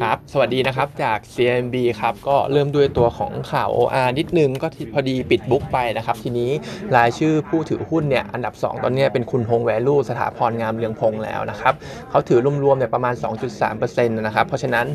[0.00, 6.50] ครับ สวัสดีนะครับจาก CMB ครับก็เริ่มด้วยตัวของข่าว OR นิดนึงก็พอดีปิดบุ๊กไปนะครับ ทีนี้
[6.96, 11.74] รายชื่อผู้ถือหุ้นเนี่ยอันดับ 2 ตอนนี้เป็นคุณพงแวลูสถาพรงามเรืองพงแล้วนะครับ
[12.10, 13.14] เขาถือรวมๆเนี่ยประมาณ
[13.60, 14.86] 2.3%นะครับ เพราะฉะนั้น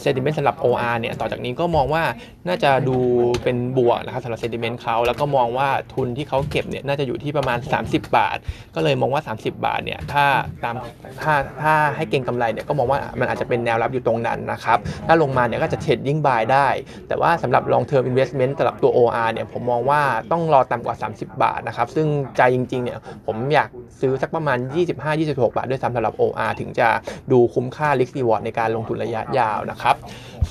[0.00, 2.04] เซนติเมนต์สำหรับ OR เนี่ยต่อจากนี้ก็มองว่า
[2.48, 2.96] น่าจะดู
[3.42, 8.36] เป็นบวกนะครับสำหรับเซนติเมนต์เขาแล้วก็มองว่าทุนที่เขาเก็บเนี่ยน่าจะอยู่ที่ประมาณ 30 บาท
[8.74, 10.24] ก็เลยมองว่า 30 บาทเนี่ยถ้า
[10.64, 10.74] ตาม
[11.22, 16.68] ถ้าถ้าให้เก็งกำไรเนี่ยก็มองว่ามันอาจจะเป็นแนวรับอยู่ตรงนั้นนะครับ ถ้าลงมาเนี่ยก็จะเทรดยิ่งบายได้
[17.08, 20.00] แต่ว่าสำหรับ long term investment สำหรับตัว OR เนี่ยผมมองว่า
[20.32, 23.68] ต้องรอต่ำกว่า 30 บาทนะครับ ซึ่งใจจริงๆเนี่ยผมอยาก
[24.00, 24.58] ซื้อสักประมาณ
[25.06, 26.88] 25-26 บาทด้วยซ้ำสำหรับ OR ถึงจะ
[27.32, 29.96] ดูคุ้มค่า risk reward ในการลงทุนระยะยาวนะครับ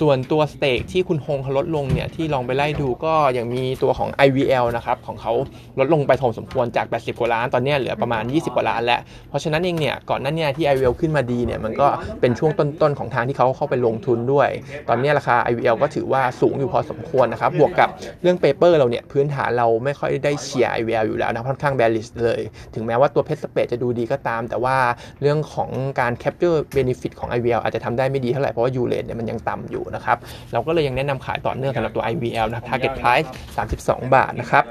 [0.01, 5.33] ส่วนตัวสเต็กที่คุณฮงเขาลดลงเนี่ยที่ลองไปไล่ดูก็ยังมีตัวของ IVL นะครับของเขา
[5.79, 8.99] ลดลงไปพอสมควรจาก 80 กว่าล้านตอนนี้เหลือประมาณ 20 กว่าล้านแล้ว
[9.29, 11.87] เพราะฉะนั้นเองเนี่ยก่อนหน้านี้ที่ IVL ขึ้นมาดีเนี่ยมันก็
[12.21, 14.49] เป็นช่วงต้นๆของทางที่เขาเข้าไปลงทุนด้วย
[14.89, 17.89] ตอนนี้ราคา IVL ก็ถือว่าสูงอยู่พอสมควรนะครับ บวกกับ
[18.21, 22.39] เรื่อง paper เราเนี่ยพื้นฐานเราไม่ค่อยได้เชียร์ IVL อยู่แล้วนะค่อนข้าง bearish เลย
[22.75, 24.77] ถึงแม้ว่าตัว PET spread จะดูดีก็ตาม แต่ว่า
[25.21, 30.17] เรื่องของการ capture benefit ของ IVL อาจจะทำได้ไม่ดีเท่าไหร่ เพราะว่า U-rate เนี่ยมันยังต่ำอยู่นะครับ
[30.53, 33.27] เราก็เลยยังแนะนำขายต่อเนื่องสำหรับตัว IVL นะครับ target price
[33.67, 34.63] 32 บาทนะครับ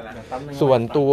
[0.60, 1.12] ส่วนตัว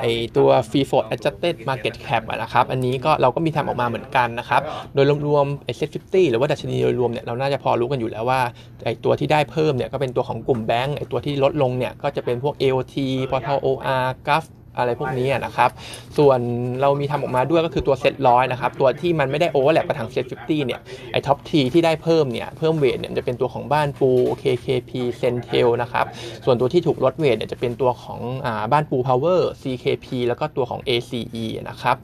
[0.00, 0.04] ไอ
[0.36, 4.62] ตัว free float adjusted market cap นะครับ อันนี้ก็เราก็มีทำออกมาเหมือนกันนะครับ
[4.94, 8.40] โดยรวมๆ S F 50หรือว่าดัชนีโดยรวมเนี่ยเราน่าจะพอรู้กันอยู่แล้วว่า
[8.84, 12.96] ไอตัวที่ได้เพิ่มเนี่ยก็เป็นตัวของกลุ่มแบงก์ไอตัวที่ลดลงเนี่ยก็จะเป็นพวก AOT
[13.30, 14.44] PTTOR GULF
[14.78, 15.70] อะไรพวกนี้นะครับ
[16.18, 16.40] ส่วน
[16.80, 20.80] เรามีทำออกมาด้วยก็คือตัวเซตร้อยนะครับ ตัวที่มันไม่ได้ overlap กับทาง SET fifty เนี่ย
[21.12, 24.10] ไอ top three ที่ได้เพิ่มเนี่ย เพิ่ม weight เนี่ยจะเป็นตัวของบ้านปู
[24.42, 26.06] KKP CENTEL นะครับ
[26.44, 31.96] ส่วนตัวที่ถูกลด weight เนี่ยจะเป็นตัวของอ่าบ้านปู Power CKP แล้วก็ตัวของ ACE นะครับ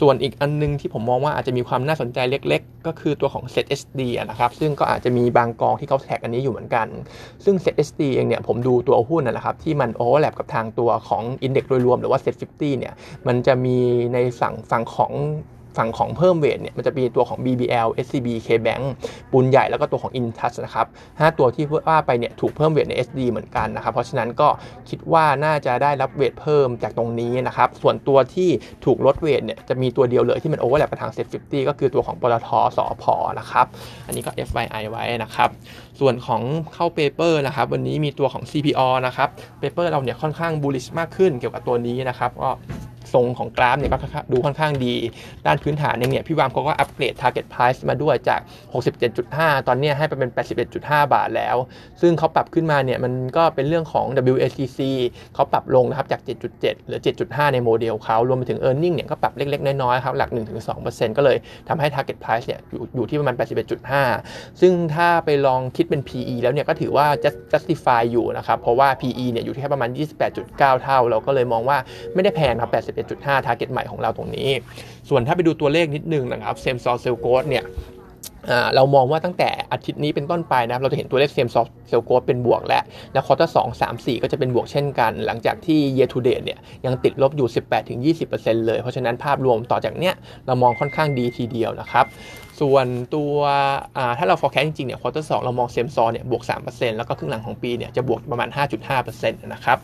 [0.00, 6.86] ส่วนอีกอันนึงที่ผมมองว่าอาจจะมีความน่าสนใจเล็ก ๆ ก็คือตัวของ SETHD นะครับ ซึ่งก็อาจจะมีบางกองที่เขา track อันนี้อยู่เหมือนกัน
[7.44, 12.94] ซึ่ง SETHD เองเนี่ยผมดูตัวหุ้นนะครับที่มัน overlap กับทางตัวของ index โดยรวมหรือว่า Set 50เนี่ย
[13.26, 13.78] มันจะมี
[14.14, 15.12] ในฝั่งฝั่งของ
[15.76, 18.84] ฝั่งของเพิ่ม weight เนี่ยมันจะมีตัวของ BBL SCB KBank
[19.32, 24.48] ปูนใหญ่แล้วก็ตัวของ Intouch นะครับ5ตัวที่ว่าไปเนี่ยถูกเพิ่มเวทใน SD เหมือนกันนะครับ เพราะฉะนั้นก็
[24.88, 28.50] คิดว่าน่าจะได้รับ weight เพิ่มจากตรงนี้นะครับ ส่วนตัวที่
[28.84, 33.66] ถูกลด weight เนี่ยจะมีตัวเดียวเลยที่มัน overlap กับทาง SET50 ก็คือตัวของปตทสอพอนะครับ
[34.06, 35.50] อันนี้ก็ FYI ไว้นะครับ
[36.00, 36.42] ส่วนของ
[36.74, 42.50] เข้า paper นะครับวันนี้มีตัวของ CPALL นะครับ paper เราเนี่ยค่อนข้าง bullish มากขึ้นเกี่ยวกับตัวนี้นะครับก็
[43.14, 43.98] ทรงของกราฟเนี่ยก็
[44.32, 44.94] ดูค่อนข้างดี
[45.46, 48.40] ด้านพื้นฐานเนี่ยพี่วามเขาก็อัปเกรด target price มาด้วยจาก
[49.04, 50.30] 67.5 ตอนนี้ให้ไปเป็น
[50.72, 51.56] 81.5 บาทแล้ว
[52.00, 54.80] ซึ่งเขาปรับขึ้นมาเนี่ยมันก็เป็นเรื่องของ WACC
[55.34, 60.30] เขาปรับลงนะครับจาก 7.7เหลือ 7.5 ในโมเดลเขารวมไปถึง e a r n i n g เนี่ยก็ปรับเล็ก ๆ น้อยๆครับหลัก
[60.74, 61.36] 1-2%ก็เลย
[61.68, 63.34] ทำให้ target price เนี่ยอยู่อยู่ที่ประมาณ
[63.98, 67.06] 81.5 ซึ่งถ้าไปลองคิดเป็น PE แล้วเนี่ยก็ถือว่า
[67.52, 69.90] justify อยู่นะครับเพราะว่า PE เนี่ยอยู่ที่แค่ประมาณ
[70.36, 71.78] 28.9 เท่า เราก็เลยมองว่า
[72.14, 72.70] ไม่ได้แพงครับ
[73.08, 74.50] 11.5 target ใหม่ของเราตรงนี้
[75.08, 77.64] ส่วนถ้าไปดูตัวเลขนิดนึงนะครับ same-store sales growth เนี่ย
[78.74, 82.82] เรามองว่าตั้งแต่อาทิตย์นี้เป็นต้นไปนะเราจะเห็นตัวเลข same-store sales growth เป็นบวกแล้ว
[83.12, 87.48] แล้ว quarter สองสามสี่ก็จะเป็นบวกเช่นกัน หลังจากที่ year to date เนี่ยยังติดลบอยู่
[88.22, 90.14] 18-20%เลย เพราะฉะนั้นภาพรวมต่อจากเนี้ย
[90.46, 92.04] เรามองค่อนข้างดีทีเดียวนะครับ
[92.60, 93.36] ส่วนตัว
[94.18, 98.48] ถ้าเรา forecast จริงๆเนี่ยควอเตอร์สเรามอง same-store เนี่ยบวก 3%แล้วก็ครึ่งหลังของปีเนี่ยจะบวกประมาณ
[98.94, 99.78] 5.5%นะครับ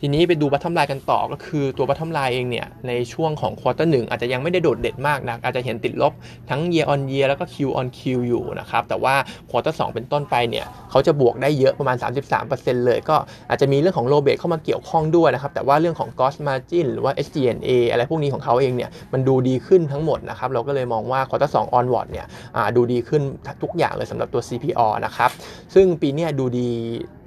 [0.00, 6.12] ทีนี้ไปดู bottom line กันต่อก็คือตัว bottom line เองเนี่ยในช่วงของ quarter หนึ่งอาจจะยังไม่ได้โดดเด่นมากนะอาจจะเห็นติดลบ
[6.50, 9.14] ทั้ง year on year แล้วก็ Q on Q อยู่นะครับ แต่ว่า
[9.50, 11.96] ควอเตอร์สเป็นต้นไปเนี่ยเขาจะบวกได้เยอะประมาณ
[12.40, 13.16] 33%เลย ก็
[13.48, 22.26] อาจจะมีเรื่องของโลเบ t เข้ามาเกี่ยวข้องด้วยนะครับแต่ว่าเรื่องของ cost margin หรือว่า SG&A อะไรพวกนี้ของเขาเองเนี่ยมันดูดีขึ้นทั้งหมดนะครับเราก็เลยมองว่าควอเตอร์ส onward เนี่ย
[22.76, 23.22] ดูดีขึ้น
[23.62, 25.30] ทุกอย่างเลยสำหรับตัว CPO นะครับ
[25.74, 26.68] ซึ่งปีนี้ดูดี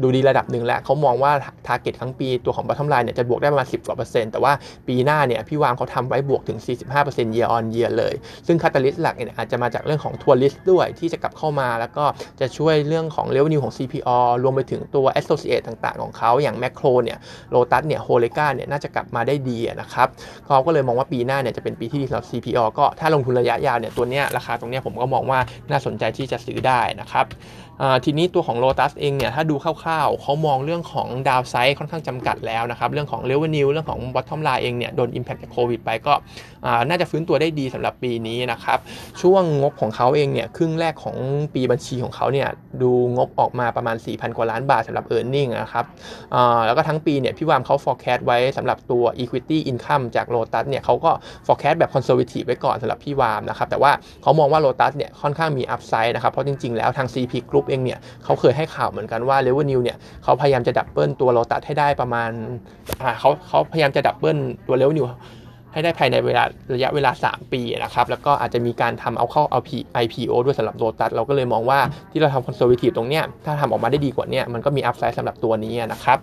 [0.03, 1.31] ดูดีระดับหนึ่งแล้วเขามองว่า
[1.67, 4.53] t a r g e t ทั้งปีตัวของ bottom line เนี่ยจะบวกได้ประมาณ 10กว่าเปอร์เซ็นต์แต่ว่า
[4.87, 6.59] ปีหน้าเนี่ยพี่วางเขาทำไว้บวกถึง
[6.97, 8.13] 45% year on year เลย
[8.47, 12.05] ซึ่งคาตาลิสต์หลักเนี่ยอาจจะมาจากเรื่องของทัวริสด้วยที่จะกลับเข้ามาแล้วก็
[12.39, 17.17] จะช่วยเรื่องของ revenue ของ CPO รวมไปถึงตัว associate ต่างๆ ของเขาอย่าง Macro เนี่ย
[17.51, 20.07] โ o ตัสเนี่ยโฮเลกาเนี่ยน่าจะกลับมาได้ดีนะครับ
[20.45, 25.39] เขาก็เลยมองว่าปีหน้าเนี่ยจะเป็นปีที่ดีสำหรับ CPO ก็ถ้าลงทุนระยะยาวเนี่ยตัวเนี้ยราคาตรงเนี่ยผมก็มองว่า
[25.71, 27.25] น่าสนใจที่จะซื้อได้นะครับ
[28.05, 36.13] ทีนี้ตัวของ Lotus เองเนี่ยถ้าดูคร่าวๆเขามองเรื่องของดาวไซด์ค่อนข้างจำกัดแล้วนะครับเรื่องของ Revenue เรื่องของ Bottom Line เองเนี่ยโดน Impact จากโควิดไปก็
[36.89, 38.79] น่าจะฟื้นตัวได้ดีสำหรับปีนี้นะครับ
[39.21, 41.17] ช่วงงบของเขาเองเนี่ยครึ่งแรกของ
[41.53, 42.49] ปีบัญชีของเขาเนี่ย
[42.81, 45.85] ดูงบออกมาประมาณ 4,000 กว่าล้านบาทสำหรับ e a r n i n g นะครับ
[46.65, 51.11] แล้วก็ทั้งปีเนี่ยพี่วามเขา forecast ไว้สำหรับตัว Equity Income จาก Lotus เนี่ยเขาก็
[51.47, 53.91] forecast แบบ conservative ไว้ก่อนสำหรับพี่วามนะครับแต่ว่า
[54.23, 62.29] เขามองว่าโ o ตัสเนี่ยค่อนข้างมี upside นะครับเพราะจริงๆแล้วทาง CP Group เองเนี่ยเขาเคยให้ข่าวเหมือนกันว่า revenue เนี่ยเขาพยายามจะ double ตัวโลตัสให้ได้ประมาณ
[63.01, 64.37] อ่าเขาเขาพยายามจะ double
[64.67, 65.07] ตัว revenue
[65.73, 66.43] ให้ได้ภายในเวลา
[66.73, 69.59] ระยะเวลา 3 ปีนะครับ แล้วก็อาจจะมีการทำเอาเข้าเอา
[70.03, 71.79] IPO ด้วยสำหรับโ o ตัสเราก็เลยมองว่า
[72.11, 76.17] ที่เราทำ conservative ตรงเนี้ยถ้าทำออกมาได้ดีกว่านี้มันก็มี upside สำหรับตัวนี้นะครับ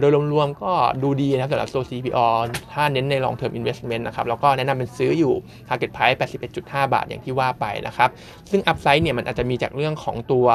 [0.00, 2.26] โดยรวมๆก็ดูดีนะครับสำหรับตัว CPALL
[2.72, 5.34] ถ้าเน้นใน long term investment นะครับแล้วก็แนะนำเป็นซื้ออยู่
[5.68, 6.18] target price
[6.54, 8.10] 81.5 บาทอย่างที่ว่าไปนะครับ
[8.50, 10.46] ซึ่ง upside เนี่ยมันอาจจะมีจากเรื่องของตัว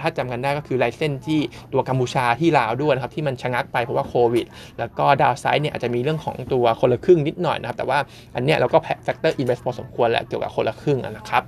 [0.00, 1.40] ถ้าจำกันได้ก็คือ license ที่
[1.72, 4.46] ตัวกัมพูชาที่ลาวด้วยนะครับที่มันชะงักไปเพราะว่าโควิด
[4.78, 7.98] แล้วก็ downside เนี่ยอาจจะมีเรื่องของตัวคนละครึ่งนิดหน่อยนะครับแต่ว่า
[8.34, 11.42] อันเนี้ยเราก็ factor in ไว้พอสมควรแหละเกี่ยวกับคนละครึ่งนะครับ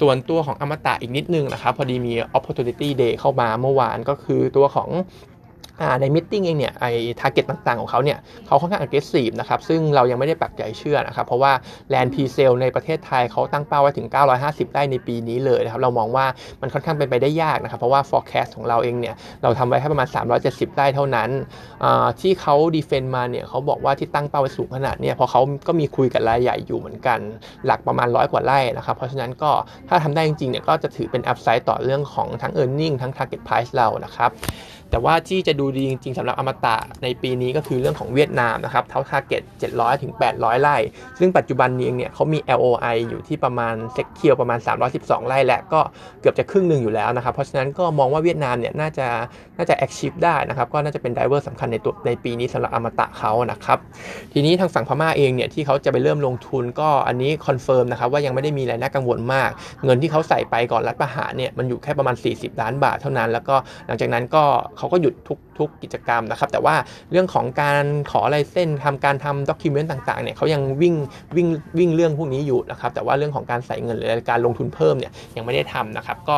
[0.00, 4.88] ส่วนตัวของอมตะอีกนิดนึงนะครับพอดีมี opportunity day เข้ามาเมื่อวานก็คือตัวของ
[6.00, 11.52] ใน meeting เองเนี่ยไอ้ target ต่างๆของเขาเนี่ยเขาค่อนข้าง aggressive นะครับซึ่งเรายังไม่ได้ปักใจเชื่อนะครับเพราะว่า
[11.90, 14.08] land presale ในประเทศไทยเขาตั้งเป้าไว้ถึง
[14.40, 16.26] 950 ไร่ในปีนี้เลยนะครับเรามองว่า
[16.60, 20.08] มันค่อนข้างเป็นไปได้ยากนะครับเพราะว่า forecast ของเราเองเนี่ยเราทำไว้แค่ประมาณ
[20.42, 21.30] 370 ไร่เท่านั้น
[22.20, 27.18] ที่เขา defend มาเนี่ยเขาบอกว่าที่ตั้งเป้าไว้สูงขนาดเนี่ยเพราะเขาก็มีคุยกับรายใหญ่อยู่เหมือนกัน
[27.66, 29.50] หลักประมาณร้อยกว่าไร่นะครับเพราะฉะนั้นก็
[29.88, 34.32] ถ้าทำได้จริงๆเนี่ยก็จะถือเป็น upside ต่อเรื่องของทั้ง e a r n i n g ทั้ง target price เรานะครับ
[34.92, 40.76] แต่ว่าที่จะดูดีจริงๆสำหรับอมตะในปีนี้ก็คือเรื่องของเวียดนามนะครับเท่า target 700 ถึง 800 ไร่
[41.18, 44.58] ซึ่งปัจจุบันนี้เนี่ยเขามี LOI อยู่ที่ประมาณ secure ประมาณ
[44.92, 45.80] 312 ไร่และก็
[46.20, 49.06] เกือบจะครึ่งหนึ่งอยู่แล้วนะครับ เพราะฉะนั้นก็มองว่าเวียดนามเนี่ยน่าจะ
[49.56, 53.78] น่าจะ achieve ได้นะครับ ก็น่าจะเป็น driver สำคัญในตัวในปีนี้สำหรับอมตะเขานะครับ
[54.32, 59.50] ทีนี้ทางฝั่งพม่าเองเนี่ยที่เขาจะไปเริ่มลงทุนก็อันนี้ confirm นะครับว่ายังไม่ได้มีอะไรน่ากังวลมาก
[59.84, 63.56] เงินที่เขาใส่ไปก่อนรัฐประหารเนี่ยมันอยู่แค่ประมาณ 40 ล้านบาทเท่านั้น แล้วก็
[63.86, 64.44] หลังจากนั้นก็
[64.76, 66.74] เขาก็หยุดทุกทุกกิจกรรมนะครับ แต่ว่า
[67.12, 70.94] เรื่องของการขอลายเส้นทำการทำด็อกิเมนต์ต่างๆเนี่ยเขายังวิ่ง
[71.36, 71.48] วิ่ง
[71.78, 76.36] วิ่งเรื่องพวกนี้อยู่นะครับแต่ว่าเรื่องของการใส่เงินหรือการลงทุนเพิ่มเนี่ยยังไม่ได้ทำนะครับก็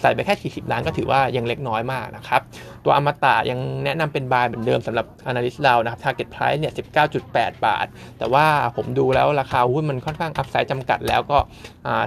[0.00, 2.40] ใส่ไปแค่ 40 ล้านก็ถือว่ายังเล็กน้อยมากนะครับ
[2.84, 6.72] ตัวอมตะยังแนะนำเป็นบายเหมือนเดิมสำหรับ analyst เรานะครับ target price เนี่ย
[7.18, 7.86] 19.8 บาท
[8.18, 8.46] แต่ว่า
[8.76, 11.38] ผมดูแล้วราคาหุ้นมันค่อนข้างอัพไซด์จำกัดแล้วก็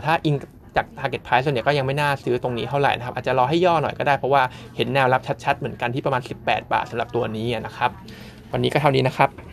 [0.06, 0.36] ถ้าอิง
[0.76, 4.42] จาก target price ส่วนใหญ่ก็ยังไม่น่าซื้อตรงนี้เท่าไหร่นะครับอาจจะรอให้ย่อหน่อยก็ได้เพราะว่า
[4.76, 7.92] เห็นแนวรับชัดๆ เหมือนกันที่ประมาณ 18 บาทสำหรับตัวนี้นะครับ
[8.54, 9.49] วันนี้ก็เท่านี้นะครับ